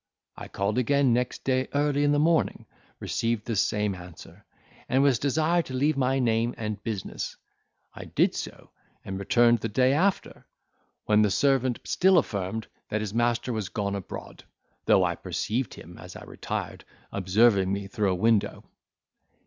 [0.35, 2.65] I called again next day early in the morning,
[2.99, 4.43] received the same answer,
[4.89, 7.37] and was desired to leave my name and business:
[7.93, 8.71] I did so,
[9.05, 10.47] and returned the day after,
[11.05, 14.43] when the servant still affirmed that his master was gone abroad;
[14.85, 18.63] though I perceived him, as I retired, observing me through a window.